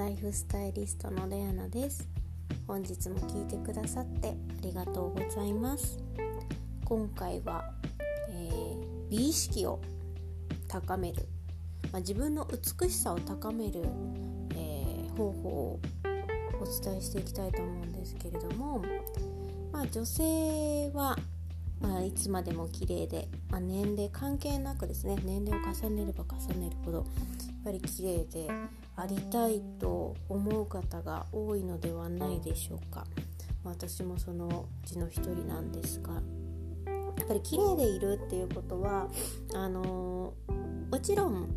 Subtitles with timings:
[0.00, 2.08] ライフスタイリストのレアナです。
[2.66, 5.98] 本日も聞いてくださってありがとうございます。
[6.86, 7.70] 今回は、
[8.30, 9.78] えー、美意識を
[10.68, 11.28] 高める、
[11.92, 13.82] まあ、自分の美しさを高める、
[14.54, 15.80] えー、方法を
[16.62, 18.82] お伝えしていきたいと思うんですけれども、
[19.70, 21.14] まあ、女性は
[21.78, 27.06] まあ、いつまでも綺麗で、まあ、年齢関係なくですね年齢を重ねれば重ねるほど
[27.64, 28.48] ぱり綺麗で
[28.96, 33.06] ありたいと思う方が多いのではないでしょうか、
[33.64, 39.08] 私もそのうちの一人なんですがやっぱり綺麗でいるっていうことは
[39.54, 40.32] あの
[40.90, 41.48] もちろん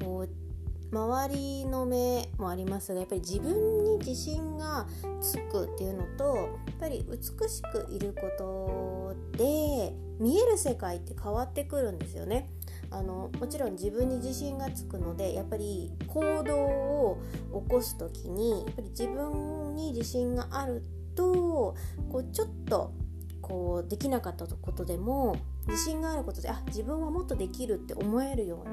[0.00, 4.86] こう周りの目もありますがやっぱり自分に自信が
[5.20, 12.50] つくっていうのとやっぱり美しくいることで見える世界って変わってくるんですよね。
[12.90, 17.22] あのもちろん自分に自信がつくのでやっぱり行動を
[17.62, 20.82] 起こす時にやっぱり自分に自信がある
[21.14, 21.76] と
[22.10, 22.92] こうちょっと
[23.40, 25.36] こうできなかったことでも
[25.68, 28.64] 自信があることであ自分はもっとできるって思えるよ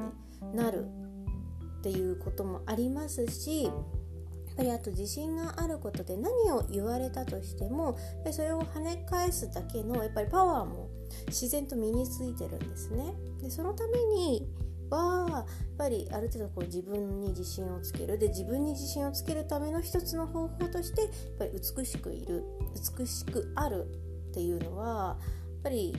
[0.42, 0.86] うになる
[1.80, 3.74] っていうこともありますしやっ
[4.56, 7.98] ぱりあと自信があることで何を言われたとしても
[8.32, 10.87] それを跳ね返すだけのやっぱりパワーも
[11.28, 13.14] 自然と身についてるんですね。
[13.42, 14.48] でそのために
[14.90, 15.46] はやっ
[15.78, 22.44] ぱりある程度こう自分に自信をつけるで自分に自信をつけるための一つの方法としてやっぱり美しくいる
[22.98, 23.86] 美しくある
[24.30, 25.96] っていうのはやっぱり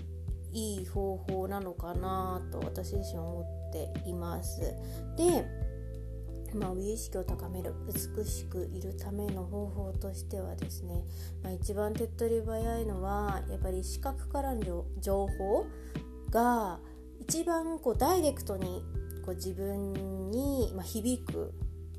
[0.52, 4.60] いい方法なのかなと私自身思っています。
[5.16, 5.46] で
[6.54, 11.04] まあ、美意識を高める美しくいるための方法としてはですね、
[11.42, 15.66] まあ、一番手っ取り早いのはやっぱり視覚からの情報
[16.30, 16.80] が
[17.20, 18.82] 一番こうダイレクトに
[19.24, 21.52] こう自分に、響く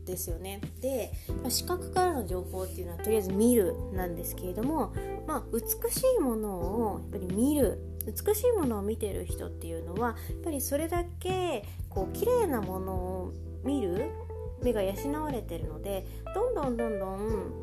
[0.05, 0.59] ですよね。
[0.81, 4.93] で、まあ、視覚からの情報っていうのはとりあえず見るなんですけれども、
[5.27, 6.57] まあ、美しいもの
[6.93, 13.33] をやっぱり見る美しいものを見てる人っていうのはやっぱりそれだけこう綺麗なものを
[14.69, 17.17] 目が養われてるのでどんどんどんどん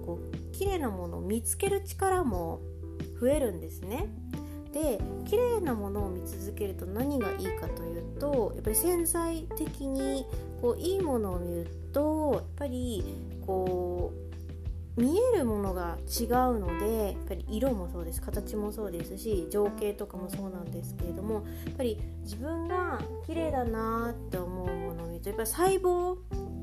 [0.04, 2.60] こう綺麗なものを見つける力も
[3.20, 4.08] 増えるんですね。
[4.72, 10.26] で綺麗なものを見続けると何がいいかというとやっぱり潜在的に
[10.60, 13.02] こういいものを見るとやっぱり
[13.46, 26.16] こう見えるものが違うのでやっぱり色もそうです形もそうですし情景とかもそうなんですけれどもやっぱり自分が綺麗だなって思うものを見るとやっぱり細胞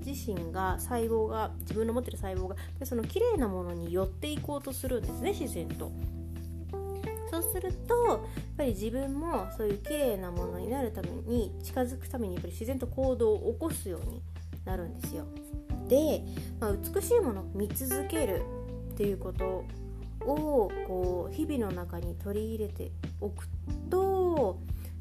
[0.06, 5.92] 自身が細胞が自分の持ってる細胞がその綺麗なものに寄っていこうとするんですね自然と。
[7.32, 8.20] そうするとやっ
[8.58, 14.22] ぱり自分もそういう綺麗なものになるために近づくためにやっぱり自然と行動を起こすように
[14.66, 15.26] なるんですよ。
[15.88, 16.24] で、
[16.60, 18.44] まあ、美しいものを見続ける
[18.92, 19.66] っていうこと
[20.22, 23.48] をこう日々の中に取り入れておく
[23.90, 24.60] と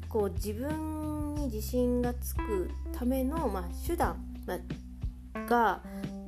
[0.09, 4.57] こう自分に自信がつくための、まあ、手段、まあ、
[5.45, 5.81] が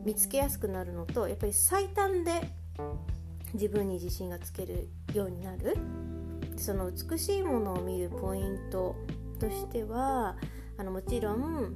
[0.06, 2.50] 見つけやすくなるのとやっぱり最短で
[3.54, 5.78] 自分に自信がつけるようになる。
[6.58, 8.96] その美しいものを見るポイント
[9.40, 10.38] としては
[10.78, 11.74] あのもちろん、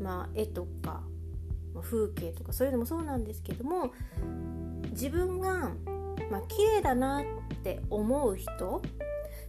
[0.00, 1.02] まあ、絵とか
[1.82, 3.92] 風景とかそういうのもそうなんですけども
[4.90, 5.70] 自分が、
[6.30, 8.82] まあ綺麗だなって思う人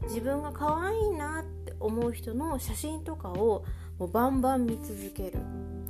[0.03, 3.65] 自分が可愛いなって思う人の写真とかを
[3.99, 5.39] もうバンバン見続ける。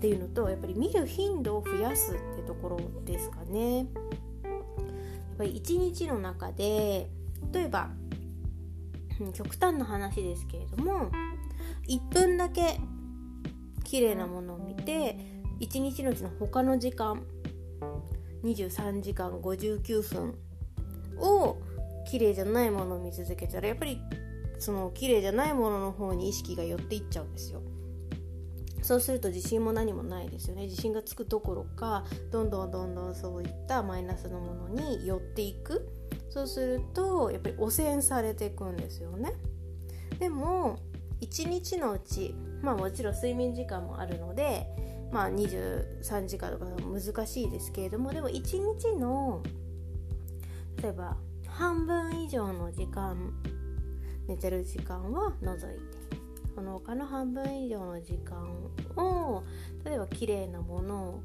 [0.02, 3.78] っていうのとやっぱり見る頻度を増やすってところですかね。
[3.78, 3.88] やっ
[5.38, 7.08] ぱり一日の中で
[7.54, 7.92] 例えば
[9.34, 11.12] 極端な話ですけれども
[11.88, 12.80] 1分だけ
[13.84, 15.18] 綺麗なものを見て
[15.60, 17.24] 1日のうちの他の時間
[18.44, 20.36] 23時間59分
[21.20, 21.58] を
[22.10, 24.02] 綺麗じゃないものを見続けたらやっぱり
[24.58, 27.62] その綺麗じゃないものの方に意識が寄っていっちゃうんですよ。
[28.82, 30.64] そうすると自信も何もないですよね。
[30.64, 35.88] 自信がつくどころかどんどんどんどんそういったマイナスのものに寄っていく。
[36.30, 39.34] そうするとやっぱり汚染されていくんですよね。
[40.20, 40.80] でも
[41.22, 44.68] 1日のうちまあもちろん睡眠時間もあるので
[45.12, 48.42] まあ23時間とか難しいですけれどもでも1
[48.80, 49.44] 日の
[50.82, 51.18] 例えば
[51.48, 53.34] 半分以上の時間
[54.28, 56.01] 寝てる時間は除いて
[56.56, 58.38] その他の半分以上の時間
[58.96, 59.44] を
[59.86, 61.24] 例えば綺麗なものを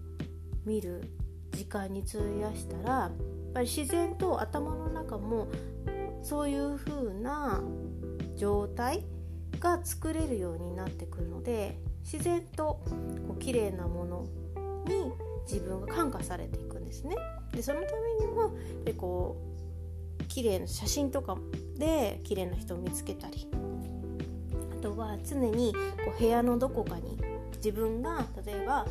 [0.64, 1.10] 見る
[1.52, 5.48] 時間に費やしたらやっぱり自然と頭の中も
[6.22, 7.62] そういう風な
[8.36, 9.04] 状態
[9.58, 12.80] が作れるようになってくるので自然と
[13.26, 14.26] こう綺麗なもの
[14.86, 15.12] に
[15.50, 17.16] 自分が感化されていくんですね。
[17.52, 17.86] でそのた
[18.20, 19.36] めにもでこ
[20.20, 21.38] う綺麗な写真とか
[21.78, 23.48] で綺麗な人を見つけたり
[24.86, 25.74] とは常に
[26.04, 27.18] こう部屋のどこかに
[27.56, 28.86] 自分が例えば、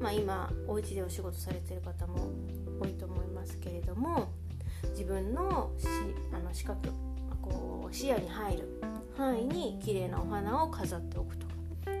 [0.00, 2.30] まあ、今お家でお仕事されてる方も
[2.80, 4.28] 多いと思いますけれども
[4.90, 5.86] 自分のし
[6.32, 6.88] あの視覚
[7.42, 8.80] こう視野に入る
[9.16, 11.46] 範囲に綺麗なお花を飾っておくと。
[11.46, 11.54] か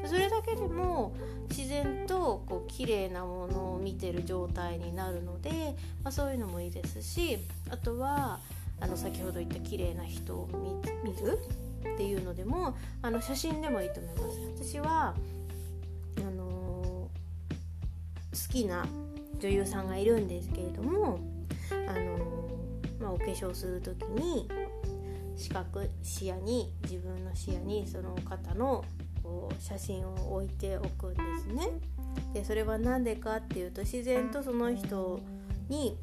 [0.06, 1.12] それだけでも
[1.48, 5.50] 自然とこう綺麗なものを見てる状態になるので、
[6.04, 7.38] まあ、そういうのもいいですし
[7.68, 8.38] あとは
[8.80, 10.48] あの先ほど言った綺麗な人を
[11.04, 11.38] 見る
[11.80, 14.64] っていうのでもあの写真でもいいと思います。
[14.64, 15.14] 私は
[16.18, 18.86] あのー、好きな
[19.38, 21.20] 女優さんがいるんですけれども、
[21.88, 24.48] あのー、まあ、お化粧する時に
[25.36, 28.84] 視覚視野に自分の視野にその方の
[29.22, 31.68] こう写真を置いておくんですね。
[32.34, 35.20] でそれは何でかっていうと自然とその人
[35.68, 35.96] に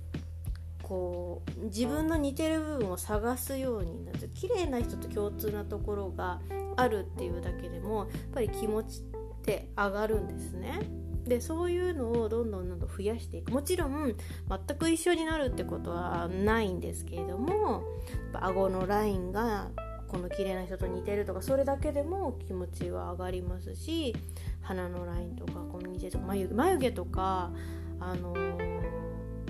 [0.88, 6.40] こう自分の似てる部分を探すようになる綺麗な人と共通なところが
[6.78, 9.04] あるっていうだけでもやっぱり気持ちっ
[9.44, 10.80] て上がるんですね。
[11.26, 14.16] でそういうのをどんどんどんどん増やしていくもちろん
[14.48, 17.84] 全く一緒になるってことはないんですけれども
[18.32, 19.68] 顎のラインが
[20.08, 24.16] この綺麗な人と似てるとかそれだけでも気持ちは上がりますし
[24.62, 27.52] 鼻のラインとかこの似てるとか眉眉毛とか
[28.00, 28.87] あのー、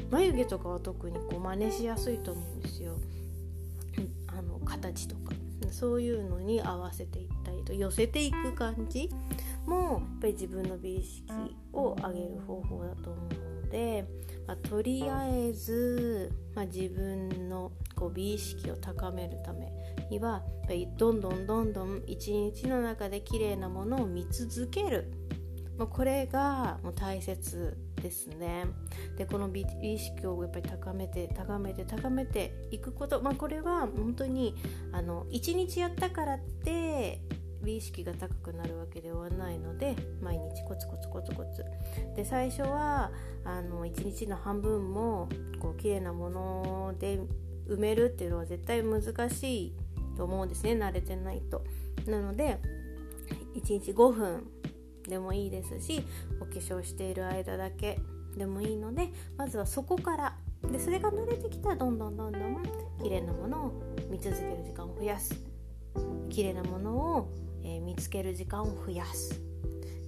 [0.09, 2.97] 眉毛とかは特にこう真似しやすいと思うんですよ。
[4.27, 5.33] あの形とか。
[5.71, 9.09] そういうのに合わせていったりと寄せていく感じ
[9.65, 11.31] もやっぱり自分の美意識
[11.73, 14.05] を上げる方法だと思うので、
[14.47, 19.71] まあ、とりあえず、まあ、自分のこう美意識を高めるため
[20.09, 25.11] にはやっぱりどんどんどんどん一日の中で綺麗なものを見続ける、
[25.77, 27.77] まあ、これがもう大切
[28.07, 28.65] ですね。
[29.17, 34.55] でこの美意識をやっぱり高めて高めて高めていくこと、まあ、これは本当に
[34.93, 37.19] あの1日やったからって
[37.61, 41.65] 美意識が高くなるわけではないので毎日コツコツコツコツ。
[42.15, 43.11] で最初は
[43.43, 45.27] あの1日の半分も
[45.59, 47.19] こう綺麗なもので
[47.67, 49.73] 埋めるっていうのは絶対難しい
[50.15, 51.65] と思うんですね慣れてないと。
[52.05, 52.57] なので
[53.55, 54.47] 1日5分
[55.07, 56.03] でもいいですし
[56.41, 57.99] お化粧している間だけ
[58.35, 60.35] でもいいのでまずはそこから
[60.71, 62.63] でそれが慣れてきたらどんどんどんどん
[63.01, 65.35] 綺麗なものを見続ける時間を増やす。
[66.29, 69.41] 綺麗なものをえー、見つける時間を増やす。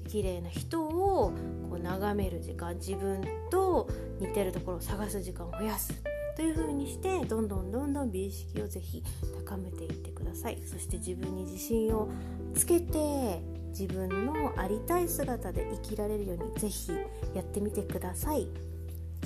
[0.07, 1.33] 綺麗な人を
[1.69, 3.87] こう眺める時間自分と
[4.19, 5.93] 似てるところを探す時間を増やす。
[6.35, 9.03] という風にしてどんどんどんどん美意識をぜひ
[9.45, 10.61] 高めていってください。
[10.65, 12.09] そして自分に自信を
[12.55, 16.91] つけて自分のありたい姿で生きられるようにぜひ
[17.33, 18.47] やってみてください。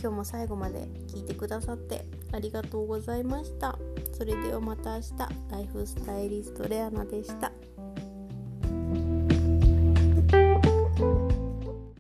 [0.02, 3.78] 今日も最後まで聞いてくださってありがとうございました。
[4.12, 5.12] それではまた明日。
[5.52, 7.52] ライフスタイリストレアナでした。